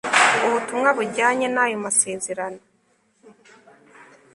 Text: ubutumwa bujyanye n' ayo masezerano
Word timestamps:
ubutumwa 0.45 0.89
bujyanye 0.97 1.47
n' 1.55 1.61
ayo 1.63 1.75
masezerano 1.85 2.61